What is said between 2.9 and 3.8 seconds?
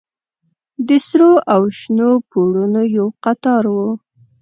يو قطار و.